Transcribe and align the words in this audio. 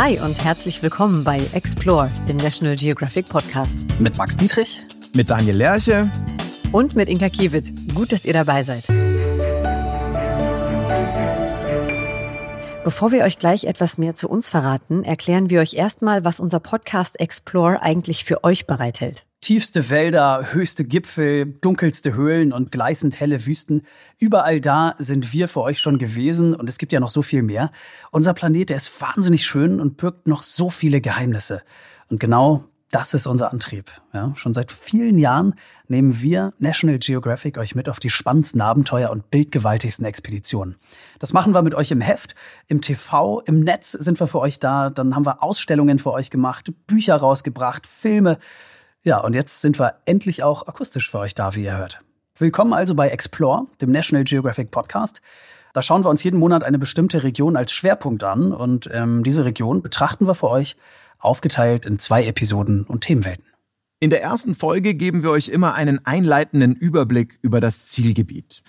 Hi 0.00 0.18
und 0.18 0.42
herzlich 0.42 0.82
willkommen 0.82 1.24
bei 1.24 1.38
Explore, 1.52 2.10
dem 2.26 2.38
National 2.38 2.74
Geographic 2.74 3.26
Podcast. 3.26 3.80
Mit 3.98 4.16
Max 4.16 4.34
Dietrich, 4.34 4.80
mit 5.12 5.28
Daniel 5.28 5.56
Lerche 5.56 6.10
und 6.72 6.96
mit 6.96 7.10
Inka 7.10 7.28
Kiewit. 7.28 7.70
Gut, 7.94 8.10
dass 8.10 8.24
ihr 8.24 8.32
dabei 8.32 8.62
seid. 8.62 8.84
Bevor 12.82 13.12
wir 13.12 13.24
euch 13.24 13.38
gleich 13.38 13.64
etwas 13.64 13.98
mehr 13.98 14.14
zu 14.14 14.26
uns 14.30 14.48
verraten, 14.48 15.04
erklären 15.04 15.50
wir 15.50 15.60
euch 15.60 15.74
erstmal, 15.74 16.24
was 16.24 16.40
unser 16.40 16.60
Podcast 16.60 17.20
Explore 17.20 17.82
eigentlich 17.82 18.24
für 18.24 18.42
euch 18.42 18.66
bereithält. 18.66 19.26
Tiefste 19.42 19.90
Wälder, 19.90 20.52
höchste 20.52 20.84
Gipfel, 20.84 21.44
dunkelste 21.44 22.14
Höhlen 22.14 22.54
und 22.54 22.72
gleißend 22.72 23.20
helle 23.20 23.44
Wüsten. 23.44 23.82
Überall 24.18 24.62
da 24.62 24.94
sind 24.98 25.34
wir 25.34 25.46
für 25.46 25.60
euch 25.60 25.78
schon 25.78 25.98
gewesen 25.98 26.54
und 26.54 26.70
es 26.70 26.78
gibt 26.78 26.92
ja 26.92 27.00
noch 27.00 27.10
so 27.10 27.20
viel 27.20 27.42
mehr. 27.42 27.70
Unser 28.12 28.32
Planet, 28.32 28.70
der 28.70 28.78
ist 28.78 29.00
wahnsinnig 29.02 29.44
schön 29.44 29.78
und 29.78 29.98
birgt 29.98 30.26
noch 30.26 30.42
so 30.42 30.70
viele 30.70 31.02
Geheimnisse. 31.02 31.60
Und 32.08 32.18
genau 32.18 32.64
das 32.90 33.14
ist 33.14 33.26
unser 33.26 33.52
Antrieb. 33.52 33.90
Ja, 34.12 34.32
schon 34.34 34.52
seit 34.52 34.72
vielen 34.72 35.18
Jahren 35.18 35.54
nehmen 35.86 36.20
wir 36.20 36.52
National 36.58 36.98
Geographic 36.98 37.56
euch 37.56 37.74
mit 37.74 37.88
auf 37.88 38.00
die 38.00 38.10
spannendsten 38.10 38.60
Abenteuer 38.60 39.10
und 39.10 39.30
bildgewaltigsten 39.30 40.04
Expeditionen. 40.04 40.76
Das 41.20 41.32
machen 41.32 41.54
wir 41.54 41.62
mit 41.62 41.74
euch 41.74 41.92
im 41.92 42.00
Heft, 42.00 42.34
im 42.66 42.80
TV, 42.80 43.40
im 43.40 43.60
Netz 43.60 43.92
sind 43.92 44.18
wir 44.18 44.26
für 44.26 44.40
euch 44.40 44.58
da. 44.58 44.90
Dann 44.90 45.14
haben 45.14 45.24
wir 45.24 45.42
Ausstellungen 45.42 45.98
für 45.98 46.12
euch 46.12 46.30
gemacht, 46.30 46.72
Bücher 46.86 47.16
rausgebracht, 47.16 47.86
Filme. 47.86 48.38
Ja, 49.02 49.18
und 49.18 49.34
jetzt 49.34 49.60
sind 49.60 49.78
wir 49.78 49.94
endlich 50.04 50.42
auch 50.42 50.66
akustisch 50.66 51.10
für 51.10 51.20
euch 51.20 51.34
da, 51.34 51.54
wie 51.54 51.64
ihr 51.64 51.76
hört. 51.76 52.00
Willkommen 52.36 52.72
also 52.72 52.94
bei 52.94 53.08
Explore, 53.08 53.66
dem 53.80 53.92
National 53.92 54.24
Geographic 54.24 54.70
Podcast. 54.70 55.22
Da 55.72 55.82
schauen 55.82 56.04
wir 56.04 56.10
uns 56.10 56.24
jeden 56.24 56.38
Monat 56.38 56.64
eine 56.64 56.78
bestimmte 56.78 57.22
Region 57.22 57.56
als 57.56 57.72
Schwerpunkt 57.72 58.24
an 58.24 58.52
und 58.52 58.88
ähm, 58.92 59.22
diese 59.22 59.44
Region 59.44 59.82
betrachten 59.82 60.26
wir 60.26 60.34
für 60.34 60.50
euch 60.50 60.76
aufgeteilt 61.18 61.86
in 61.86 61.98
zwei 61.98 62.24
Episoden 62.24 62.84
und 62.84 63.02
Themenwelten. 63.02 63.44
In 64.00 64.10
der 64.10 64.22
ersten 64.22 64.54
Folge 64.54 64.94
geben 64.94 65.22
wir 65.22 65.30
euch 65.30 65.48
immer 65.48 65.74
einen 65.74 66.04
einleitenden 66.06 66.74
Überblick 66.74 67.38
über 67.42 67.60
das 67.60 67.84
Zielgebiet. 67.84 68.62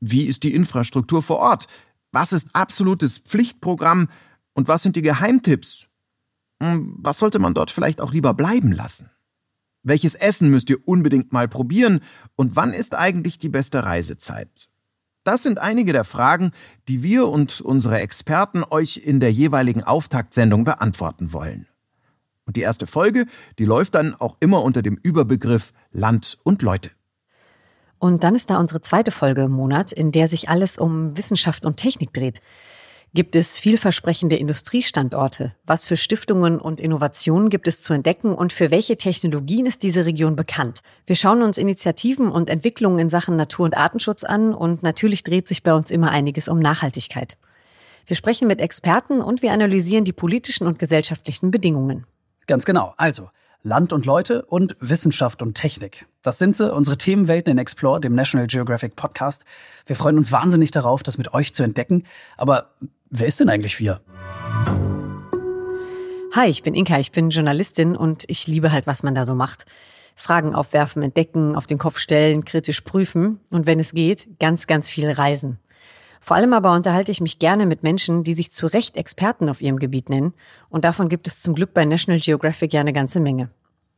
Wie 0.00 0.24
ist 0.24 0.42
die 0.42 0.54
Infrastruktur 0.54 1.22
vor 1.22 1.38
Ort? 1.38 1.66
Was 2.12 2.32
ist 2.32 2.54
absolutes 2.54 3.18
Pflichtprogramm? 3.18 4.08
Und 4.52 4.68
was 4.68 4.82
sind 4.82 4.96
die 4.96 5.02
Geheimtipps? 5.02 5.86
Hm, 6.62 6.96
was 6.98 7.18
sollte 7.18 7.38
man 7.38 7.54
dort 7.54 7.70
vielleicht 7.70 8.00
auch 8.00 8.12
lieber 8.12 8.34
bleiben 8.34 8.72
lassen? 8.72 9.10
Welches 9.82 10.14
Essen 10.14 10.50
müsst 10.50 10.70
ihr 10.70 10.86
unbedingt 10.86 11.32
mal 11.32 11.48
probieren? 11.48 12.00
Und 12.36 12.56
wann 12.56 12.72
ist 12.72 12.94
eigentlich 12.94 13.38
die 13.38 13.48
beste 13.48 13.84
Reisezeit? 13.84 14.68
Das 15.24 15.42
sind 15.42 15.58
einige 15.58 15.92
der 15.94 16.04
Fragen, 16.04 16.52
die 16.86 17.02
wir 17.02 17.28
und 17.28 17.62
unsere 17.62 17.98
Experten 17.98 18.62
euch 18.62 18.98
in 18.98 19.20
der 19.20 19.32
jeweiligen 19.32 19.82
Auftaktsendung 19.82 20.64
beantworten 20.64 21.32
wollen. 21.32 21.66
Und 22.46 22.56
die 22.56 22.60
erste 22.60 22.86
Folge, 22.86 23.24
die 23.58 23.64
läuft 23.64 23.94
dann 23.94 24.14
auch 24.14 24.36
immer 24.40 24.62
unter 24.62 24.82
dem 24.82 24.98
Überbegriff 25.02 25.72
Land 25.92 26.38
und 26.42 26.60
Leute. 26.60 26.90
Und 27.98 28.22
dann 28.22 28.34
ist 28.34 28.50
da 28.50 28.58
unsere 28.58 28.82
zweite 28.82 29.10
Folge 29.10 29.44
im 29.44 29.52
Monat, 29.52 29.90
in 29.90 30.12
der 30.12 30.28
sich 30.28 30.50
alles 30.50 30.76
um 30.76 31.16
Wissenschaft 31.16 31.64
und 31.64 31.78
Technik 31.78 32.12
dreht. 32.12 32.42
Gibt 33.16 33.36
es 33.36 33.60
vielversprechende 33.60 34.34
Industriestandorte? 34.34 35.54
Was 35.64 35.84
für 35.84 35.96
Stiftungen 35.96 36.58
und 36.58 36.80
Innovationen 36.80 37.48
gibt 37.48 37.68
es 37.68 37.80
zu 37.80 37.92
entdecken 37.92 38.34
und 38.34 38.52
für 38.52 38.72
welche 38.72 38.96
Technologien 38.96 39.66
ist 39.66 39.84
diese 39.84 40.04
Region 40.04 40.34
bekannt? 40.34 40.80
Wir 41.06 41.14
schauen 41.14 41.42
uns 41.42 41.56
Initiativen 41.56 42.28
und 42.28 42.50
Entwicklungen 42.50 42.98
in 42.98 43.08
Sachen 43.08 43.36
Natur- 43.36 43.66
und 43.66 43.76
Artenschutz 43.76 44.24
an 44.24 44.52
und 44.52 44.82
natürlich 44.82 45.22
dreht 45.22 45.46
sich 45.46 45.62
bei 45.62 45.72
uns 45.72 45.92
immer 45.92 46.10
einiges 46.10 46.48
um 46.48 46.58
Nachhaltigkeit. 46.58 47.38
Wir 48.04 48.16
sprechen 48.16 48.48
mit 48.48 48.60
Experten 48.60 49.20
und 49.20 49.42
wir 49.42 49.52
analysieren 49.52 50.04
die 50.04 50.12
politischen 50.12 50.66
und 50.66 50.80
gesellschaftlichen 50.80 51.52
Bedingungen. 51.52 52.06
Ganz 52.48 52.64
genau. 52.64 52.94
Also, 52.96 53.30
Land 53.66 53.94
und 53.94 54.04
Leute 54.04 54.44
und 54.44 54.76
Wissenschaft 54.78 55.40
und 55.40 55.54
Technik. 55.54 56.04
Das 56.20 56.38
sind 56.38 56.54
sie, 56.54 56.70
unsere 56.70 56.98
Themenwelten 56.98 57.50
in 57.50 57.56
Explore, 57.56 57.98
dem 57.98 58.14
National 58.14 58.46
Geographic 58.46 58.94
Podcast. 58.94 59.46
Wir 59.86 59.96
freuen 59.96 60.18
uns 60.18 60.30
wahnsinnig 60.30 60.70
darauf, 60.70 61.02
das 61.02 61.16
mit 61.16 61.32
euch 61.32 61.54
zu 61.54 61.62
entdecken. 61.62 62.04
Aber 62.36 62.72
wer 63.08 63.26
ist 63.26 63.40
denn 63.40 63.48
eigentlich 63.48 63.80
wir? 63.80 64.02
Hi, 66.32 66.50
ich 66.50 66.62
bin 66.62 66.74
Inka, 66.74 66.98
ich 66.98 67.10
bin 67.10 67.30
Journalistin 67.30 67.96
und 67.96 68.24
ich 68.28 68.46
liebe 68.46 68.70
halt, 68.70 68.86
was 68.86 69.02
man 69.02 69.14
da 69.14 69.24
so 69.24 69.34
macht. 69.34 69.64
Fragen 70.14 70.54
aufwerfen, 70.54 71.02
entdecken, 71.02 71.56
auf 71.56 71.66
den 71.66 71.78
Kopf 71.78 71.96
stellen, 71.96 72.44
kritisch 72.44 72.82
prüfen 72.82 73.40
und 73.48 73.64
wenn 73.64 73.80
es 73.80 73.92
geht, 73.94 74.38
ganz, 74.40 74.66
ganz 74.66 74.90
viel 74.90 75.10
reisen. 75.10 75.58
Vor 76.24 76.38
allem 76.38 76.54
aber 76.54 76.72
unterhalte 76.72 77.10
ich 77.10 77.20
mich 77.20 77.38
gerne 77.38 77.66
mit 77.66 77.82
Menschen, 77.82 78.24
die 78.24 78.32
sich 78.32 78.50
zu 78.50 78.66
Recht 78.66 78.96
Experten 78.96 79.50
auf 79.50 79.60
ihrem 79.60 79.78
Gebiet 79.78 80.08
nennen. 80.08 80.32
Und 80.70 80.82
davon 80.86 81.10
gibt 81.10 81.26
es 81.26 81.42
zum 81.42 81.54
Glück 81.54 81.74
bei 81.74 81.84
National 81.84 82.18
Geographic 82.18 82.72
ja 82.72 82.80
eine 82.80 82.94
ganze 82.94 83.20
Menge. 83.20 83.50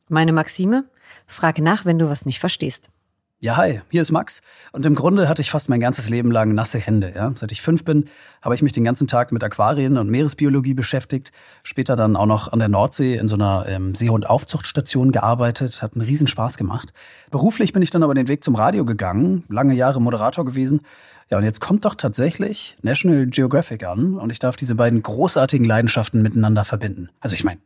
Meine 0.09 0.33
Maxime? 0.33 0.87
Frage 1.29 1.63
nach, 1.63 1.85
wenn 1.85 2.01
du 2.01 2.09
was 2.09 2.27
nicht 2.27 2.41
verstehst. 2.41 2.91
Ja, 3.39 3.59
hi, 3.59 3.83
hier 3.91 4.01
ist 4.01 4.13
Max. 4.13 4.41
Und 4.73 4.87
im 4.87 4.95
Grunde 4.95 5.29
hatte 5.29 5.43
ich 5.43 5.51
fast 5.51 5.69
mein 5.69 5.79
ganzes 5.79 6.09
Leben 6.09 6.31
lang 6.31 6.55
nasse 6.55 6.79
Hände. 6.79 7.13
Ja? 7.15 7.35
Seit 7.37 7.53
ich 7.53 7.61
fünf 7.61 7.85
bin, 7.85 8.07
habe 8.41 8.55
ich 8.55 8.63
mich 8.63 8.73
den 8.73 8.83
ganzen 8.83 9.07
Tag 9.07 9.31
mit 9.31 9.45
Aquarien 9.45 9.99
und 9.99 10.09
Meeresbiologie 10.09 10.73
beschäftigt. 10.73 11.33
Später 11.63 11.97
dann 11.97 12.17
auch 12.17 12.25
noch 12.25 12.51
an 12.51 12.61
der 12.61 12.69
Nordsee 12.69 13.15
in 13.15 13.29
so 13.29 13.35
einer 13.35 13.67
ähm, 13.69 13.95
Seehundaufzuchtstation 13.95 15.13
gearbeitet. 15.13 15.83
Hat 15.83 15.93
einen 15.93 16.07
Riesenspaß 16.07 16.57
gemacht. 16.57 16.95
Beruflich 17.31 17.75
bin 17.75 17.83
ich 17.83 17.91
dann 17.91 18.03
aber 18.03 18.15
den 18.15 18.29
Weg 18.29 18.43
zum 18.43 18.55
Radio 18.55 18.87
gegangen, 18.87 19.45
lange 19.51 19.75
Jahre 19.75 20.01
Moderator 20.01 20.47
gewesen. 20.47 20.81
Ja, 21.29 21.37
und 21.37 21.45
jetzt 21.45 21.61
kommt 21.61 21.85
doch 21.85 21.95
tatsächlich 21.95 22.79
National 22.81 23.27
Geographic 23.27 23.85
an 23.85 24.15
und 24.15 24.31
ich 24.31 24.39
darf 24.39 24.57
diese 24.57 24.77
beiden 24.77 25.03
großartigen 25.03 25.67
Leidenschaften 25.67 26.23
miteinander 26.23 26.65
verbinden. 26.65 27.11
Also 27.21 27.35
ich 27.35 27.45
meine, 27.45 27.61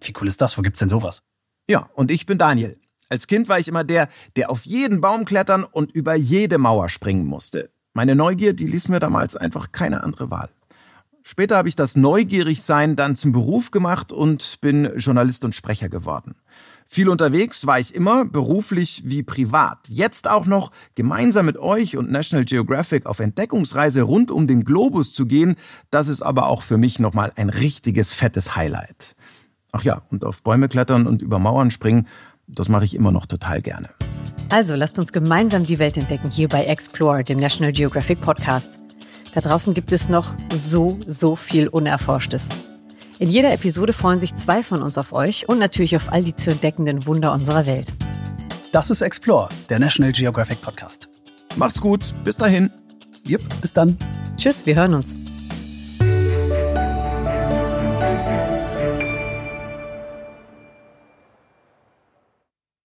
wie 0.00 0.12
cool 0.20 0.26
ist 0.26 0.40
das? 0.40 0.58
Wo 0.58 0.62
gibt's 0.62 0.80
denn 0.80 0.88
sowas? 0.88 1.22
Ja, 1.68 1.90
und 1.94 2.10
ich 2.10 2.26
bin 2.26 2.38
Daniel. 2.38 2.76
Als 3.08 3.26
Kind 3.26 3.48
war 3.48 3.58
ich 3.58 3.68
immer 3.68 3.84
der, 3.84 4.08
der 4.36 4.50
auf 4.50 4.64
jeden 4.66 5.00
Baum 5.00 5.24
klettern 5.24 5.64
und 5.64 5.92
über 5.92 6.14
jede 6.14 6.58
Mauer 6.58 6.88
springen 6.88 7.26
musste. 7.26 7.70
Meine 7.94 8.14
Neugier, 8.14 8.52
die 8.52 8.66
ließ 8.66 8.88
mir 8.88 9.00
damals 9.00 9.36
einfach 9.36 9.72
keine 9.72 10.02
andere 10.02 10.30
Wahl. 10.30 10.50
Später 11.22 11.56
habe 11.56 11.68
ich 11.68 11.74
das 11.74 11.96
Neugierigsein 11.96 12.94
dann 12.94 13.16
zum 13.16 13.32
Beruf 13.32 13.72
gemacht 13.72 14.12
und 14.12 14.60
bin 14.60 14.90
Journalist 14.96 15.44
und 15.44 15.56
Sprecher 15.56 15.88
geworden. 15.88 16.36
Viel 16.86 17.08
unterwegs 17.08 17.66
war 17.66 17.80
ich 17.80 17.96
immer, 17.96 18.24
beruflich 18.24 19.02
wie 19.06 19.24
privat. 19.24 19.88
Jetzt 19.88 20.30
auch 20.30 20.46
noch 20.46 20.70
gemeinsam 20.94 21.46
mit 21.46 21.58
euch 21.58 21.96
und 21.96 22.12
National 22.12 22.44
Geographic 22.44 23.06
auf 23.06 23.18
Entdeckungsreise 23.18 24.02
rund 24.02 24.30
um 24.30 24.46
den 24.46 24.64
Globus 24.64 25.12
zu 25.12 25.26
gehen, 25.26 25.56
das 25.90 26.06
ist 26.06 26.22
aber 26.22 26.46
auch 26.46 26.62
für 26.62 26.78
mich 26.78 27.00
nochmal 27.00 27.32
ein 27.34 27.48
richtiges 27.48 28.14
fettes 28.14 28.54
Highlight. 28.54 29.16
Ach 29.72 29.82
ja, 29.82 30.02
und 30.10 30.24
auf 30.24 30.44
Bäume 30.44 30.68
klettern 30.68 31.08
und 31.08 31.22
über 31.22 31.40
Mauern 31.40 31.72
springen, 31.72 32.06
das 32.46 32.68
mache 32.68 32.84
ich 32.84 32.94
immer 32.94 33.12
noch 33.12 33.26
total 33.26 33.62
gerne. 33.62 33.88
Also 34.50 34.74
lasst 34.76 34.98
uns 34.98 35.12
gemeinsam 35.12 35.66
die 35.66 35.78
Welt 35.78 35.96
entdecken 35.96 36.30
hier 36.30 36.48
bei 36.48 36.64
Explore, 36.64 37.24
dem 37.24 37.38
National 37.38 37.72
Geographic 37.72 38.20
Podcast. 38.20 38.78
Da 39.34 39.40
draußen 39.40 39.74
gibt 39.74 39.92
es 39.92 40.08
noch 40.08 40.34
so, 40.54 40.98
so 41.06 41.36
viel 41.36 41.68
Unerforschtes. 41.68 42.48
In 43.18 43.30
jeder 43.30 43.52
Episode 43.52 43.92
freuen 43.92 44.20
sich 44.20 44.34
zwei 44.34 44.62
von 44.62 44.82
uns 44.82 44.98
auf 44.98 45.12
euch 45.12 45.48
und 45.48 45.58
natürlich 45.58 45.96
auf 45.96 46.12
all 46.12 46.22
die 46.22 46.36
zu 46.36 46.50
entdeckenden 46.50 47.06
Wunder 47.06 47.32
unserer 47.32 47.66
Welt. 47.66 47.92
Das 48.72 48.90
ist 48.90 49.00
Explore, 49.00 49.48
der 49.68 49.78
National 49.78 50.12
Geographic 50.12 50.60
Podcast. 50.60 51.08
Macht's 51.56 51.80
gut, 51.80 52.14
bis 52.24 52.36
dahin. 52.36 52.70
Jupp, 53.26 53.42
bis 53.60 53.72
dann. 53.72 53.96
Tschüss, 54.36 54.66
wir 54.66 54.76
hören 54.76 54.94
uns. 54.94 55.16